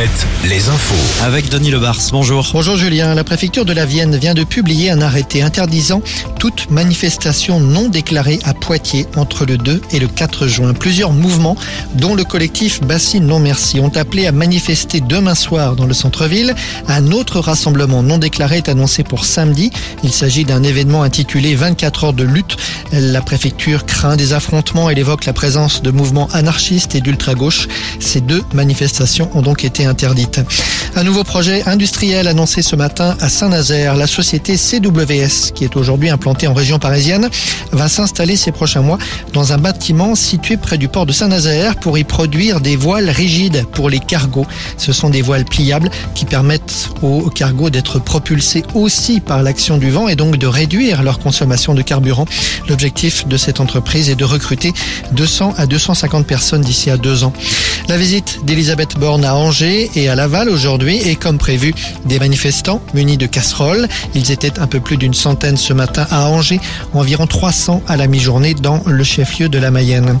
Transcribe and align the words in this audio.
Alouette, 0.00 0.26
les 0.48 0.68
infos. 0.70 1.22
Avec 1.22 1.50
Denis 1.50 1.70
Lebars, 1.70 1.98
bonjour. 2.10 2.48
Bonjour 2.54 2.76
Julien, 2.76 3.14
la 3.14 3.22
préfecture 3.22 3.66
de 3.66 3.74
la 3.74 3.84
Vienne 3.84 4.16
vient 4.16 4.32
de 4.32 4.44
publier 4.44 4.88
un 4.90 5.02
arrêté 5.02 5.42
interdisant 5.42 6.00
toute 6.38 6.70
manifestation 6.70 7.60
non 7.60 7.90
déclarée 7.90 8.38
à 8.44 8.54
Poitiers 8.54 9.06
entre 9.16 9.44
le 9.44 9.58
2 9.58 9.82
et 9.90 9.98
le 9.98 10.08
4 10.08 10.46
juin. 10.46 10.72
Plusieurs 10.72 11.12
mouvements, 11.12 11.54
dont 11.96 12.14
le 12.14 12.24
collectif 12.24 12.80
Bassine 12.80 13.26
Non 13.26 13.40
Merci, 13.40 13.78
ont 13.78 13.94
appelé 13.94 14.26
à 14.26 14.32
manifester 14.32 15.02
demain 15.02 15.34
soir 15.34 15.76
dans 15.76 15.84
le 15.84 15.92
centre-ville. 15.92 16.54
Un 16.88 17.12
autre 17.12 17.38
rassemblement 17.40 18.02
non 18.02 18.16
déclaré 18.16 18.56
est 18.56 18.70
annoncé 18.70 19.02
pour 19.02 19.26
samedi. 19.26 19.70
Il 20.02 20.12
s'agit 20.12 20.44
d'un 20.44 20.62
événement 20.62 21.02
intitulé 21.02 21.54
24 21.54 22.04
heures 22.04 22.12
de 22.14 22.24
lutte. 22.24 22.56
La 22.92 23.20
préfecture 23.20 23.84
craint 23.84 24.16
des 24.16 24.32
affrontements. 24.32 24.88
Elle 24.88 24.98
évoque 24.98 25.26
la 25.26 25.34
présence 25.34 25.82
de 25.82 25.90
mouvements 25.90 26.30
anarchistes 26.32 26.94
et 26.94 27.02
d'ultra-gauche. 27.02 27.68
Ces 27.98 28.22
deux 28.22 28.42
manifestations 28.54 29.30
ont 29.34 29.42
donc 29.42 29.62
été 29.62 29.89
interdites. 29.90 30.40
Un 30.96 31.04
nouveau 31.04 31.22
projet 31.22 31.62
industriel 31.68 32.26
annoncé 32.26 32.62
ce 32.62 32.74
matin 32.74 33.16
à 33.20 33.28
Saint-Nazaire. 33.28 33.94
La 33.94 34.06
société 34.06 34.56
CWS, 34.56 35.52
qui 35.54 35.64
est 35.64 35.76
aujourd'hui 35.76 36.08
implantée 36.08 36.46
en 36.46 36.54
région 36.54 36.78
parisienne, 36.78 37.28
va 37.72 37.88
s'installer 37.88 38.36
ces 38.36 38.52
prochains 38.52 38.80
mois 38.80 38.98
dans 39.32 39.52
un 39.52 39.58
bâtiment 39.58 40.14
situé 40.14 40.56
près 40.56 40.78
du 40.78 40.88
port 40.88 41.06
de 41.06 41.12
Saint-Nazaire 41.12 41.76
pour 41.76 41.98
y 41.98 42.04
produire 42.04 42.60
des 42.60 42.76
voiles 42.76 43.10
rigides 43.10 43.66
pour 43.72 43.90
les 43.90 44.00
cargos. 44.00 44.46
Ce 44.78 44.92
sont 44.92 45.10
des 45.10 45.22
voiles 45.22 45.44
pliables 45.44 45.90
qui 46.14 46.24
permettent 46.24 46.88
aux 47.02 47.30
cargos 47.30 47.70
d'être 47.70 47.98
propulsés 47.98 48.64
aussi 48.74 49.20
par 49.20 49.42
l'action 49.42 49.76
du 49.76 49.90
vent 49.90 50.08
et 50.08 50.16
donc 50.16 50.38
de 50.38 50.46
réduire 50.46 51.02
leur 51.02 51.18
consommation 51.18 51.74
de 51.74 51.82
carburant. 51.82 52.26
L'objectif 52.68 53.26
de 53.26 53.36
cette 53.36 53.60
entreprise 53.60 54.10
est 54.10 54.16
de 54.16 54.24
recruter 54.24 54.72
200 55.12 55.54
à 55.56 55.66
250 55.66 56.26
personnes 56.26 56.62
d'ici 56.62 56.90
à 56.90 56.96
deux 56.96 57.24
ans. 57.24 57.32
La 57.90 57.96
visite 57.96 58.44
d'Elisabeth 58.44 59.00
Borne 59.00 59.24
à 59.24 59.34
Angers 59.34 59.90
et 59.96 60.08
à 60.08 60.14
Laval 60.14 60.48
aujourd'hui 60.48 60.98
et 61.08 61.16
comme 61.16 61.38
prévu 61.38 61.74
des 62.04 62.20
manifestants 62.20 62.80
munis 62.94 63.16
de 63.16 63.26
casseroles. 63.26 63.88
Ils 64.14 64.30
étaient 64.30 64.60
un 64.60 64.68
peu 64.68 64.78
plus 64.78 64.96
d'une 64.96 65.12
centaine 65.12 65.56
ce 65.56 65.72
matin 65.72 66.06
à 66.08 66.28
Angers, 66.28 66.60
environ 66.94 67.26
300 67.26 67.82
à 67.88 67.96
la 67.96 68.06
mi-journée 68.06 68.54
dans 68.54 68.80
le 68.86 69.02
chef-lieu 69.02 69.48
de 69.48 69.58
la 69.58 69.72
Mayenne. 69.72 70.20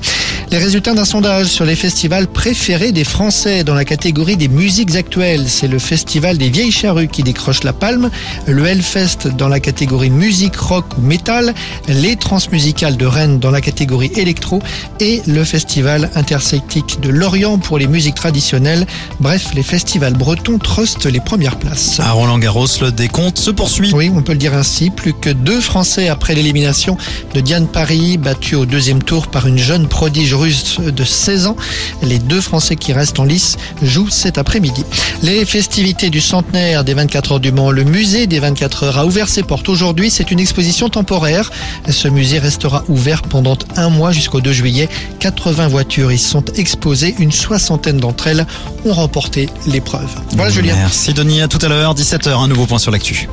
Les 0.52 0.58
résultats 0.58 0.94
d'un 0.94 1.04
sondage 1.04 1.46
sur 1.46 1.64
les 1.64 1.76
festivals 1.76 2.26
préférés 2.26 2.90
des 2.90 3.04
Français 3.04 3.62
dans 3.62 3.74
la 3.74 3.84
catégorie 3.84 4.36
des 4.36 4.48
musiques 4.48 4.96
actuelles. 4.96 5.48
C'est 5.48 5.68
le 5.68 5.78
festival 5.78 6.38
des 6.38 6.50
Vieilles 6.50 6.72
Charrues 6.72 7.06
qui 7.06 7.22
décroche 7.22 7.62
la 7.62 7.72
palme, 7.72 8.10
le 8.48 8.66
Hellfest 8.66 9.28
dans 9.38 9.46
la 9.46 9.60
catégorie 9.60 10.10
musique, 10.10 10.56
rock 10.56 10.86
ou 10.98 11.02
métal, 11.02 11.54
les 11.86 12.16
transmusicales 12.16 12.96
de 12.96 13.06
Rennes 13.06 13.38
dans 13.38 13.52
la 13.52 13.60
catégorie 13.60 14.10
électro 14.16 14.60
et 14.98 15.22
le 15.28 15.44
festival 15.44 16.10
interceltique 16.16 16.98
de 17.00 17.10
Lorient 17.10 17.58
pour 17.58 17.78
les 17.78 17.86
musiques 17.86 18.16
traditionnelles. 18.16 18.88
Bref, 19.20 19.50
les 19.54 19.62
festivals 19.62 20.14
bretons 20.14 20.58
trustent 20.58 21.06
les 21.06 21.20
premières 21.20 21.60
places. 21.60 22.00
À 22.00 22.10
Roland 22.10 22.38
Garros, 22.40 22.66
le 22.80 22.90
décompte 22.90 23.38
se 23.38 23.52
poursuit. 23.52 23.92
Oui, 23.94 24.10
on 24.12 24.22
peut 24.22 24.32
le 24.32 24.38
dire 24.38 24.54
ainsi. 24.54 24.90
Plus 24.90 25.12
que 25.12 25.30
deux 25.30 25.60
Français 25.60 26.08
après 26.08 26.34
l'élimination 26.34 26.96
de 27.34 27.40
Diane 27.40 27.68
Paris, 27.68 28.18
battue 28.18 28.56
au 28.56 28.66
deuxième 28.66 29.00
tour 29.00 29.28
par 29.28 29.46
une 29.46 29.58
jeune 29.58 29.86
prodige 29.86 30.39
de 30.40 31.04
16 31.04 31.46
ans. 31.46 31.56
Les 32.02 32.18
deux 32.18 32.40
Français 32.40 32.76
qui 32.76 32.92
restent 32.92 33.18
en 33.20 33.24
lice 33.24 33.56
jouent 33.82 34.10
cet 34.10 34.38
après-midi. 34.38 34.84
Les 35.22 35.44
festivités 35.44 36.10
du 36.10 36.20
centenaire 36.20 36.84
des 36.84 36.94
24 36.94 37.32
heures 37.32 37.40
du 37.40 37.52
Mans. 37.52 37.70
Le 37.70 37.84
musée 37.84 38.26
des 38.26 38.38
24 38.38 38.84
heures 38.84 38.98
a 38.98 39.06
ouvert 39.06 39.28
ses 39.28 39.42
portes 39.42 39.68
aujourd'hui. 39.68 40.10
C'est 40.10 40.30
une 40.30 40.40
exposition 40.40 40.88
temporaire. 40.88 41.50
Ce 41.88 42.08
musée 42.08 42.38
restera 42.38 42.84
ouvert 42.88 43.22
pendant 43.22 43.56
un 43.76 43.90
mois 43.90 44.12
jusqu'au 44.12 44.40
2 44.40 44.52
juillet. 44.52 44.88
80 45.20 45.68
voitures 45.68 46.12
y 46.12 46.18
sont 46.18 46.44
exposées. 46.56 47.14
Une 47.18 47.32
soixantaine 47.32 47.98
d'entre 47.98 48.26
elles 48.26 48.46
ont 48.84 48.92
remporté 48.92 49.48
l'épreuve. 49.66 50.08
Voilà 50.32 50.50
Julien. 50.50 50.74
Merci 50.76 51.12
Denis, 51.12 51.42
à 51.42 51.48
tout 51.48 51.58
à 51.62 51.68
l'heure, 51.68 51.94
17h, 51.94 52.30
un 52.30 52.48
nouveau 52.48 52.66
point 52.66 52.78
sur 52.78 52.90
l'actu. 52.90 53.28